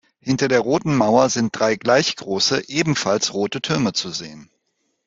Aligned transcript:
Hinter 0.19 0.47
der 0.47 0.61
roten 0.61 0.95
Mauer 0.95 1.29
sind 1.29 1.55
drei 1.55 1.75
gleich 1.75 2.15
große 2.15 2.63
ebenfalls 2.69 3.35
rote 3.35 3.61
Türme 3.61 3.93
zu 3.93 4.09
sehen. 4.09 4.49